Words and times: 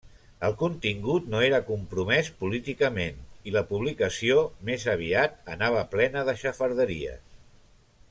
El 0.47 0.53
contingut 0.59 1.27
no 1.33 1.41
era 1.47 1.59
compromès 1.67 2.31
políticament 2.39 3.21
i 3.51 3.55
la 3.59 3.65
publicació 3.75 4.41
més 4.71 4.89
aviat 4.97 5.39
anava 5.59 5.89
plena 5.97 6.29
de 6.33 6.39
xafarderies. 6.45 7.25